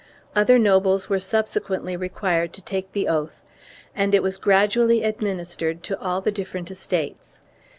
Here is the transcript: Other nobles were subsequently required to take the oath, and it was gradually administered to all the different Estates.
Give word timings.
Other 0.35 0.57
nobles 0.57 1.09
were 1.09 1.19
subsequently 1.19 1.95
required 1.95 2.53
to 2.53 2.61
take 2.63 2.91
the 2.91 3.07
oath, 3.07 3.43
and 3.93 4.15
it 4.15 4.23
was 4.23 4.39
gradually 4.39 5.03
administered 5.03 5.83
to 5.83 5.99
all 6.01 6.21
the 6.21 6.31
different 6.31 6.71
Estates. 6.71 7.37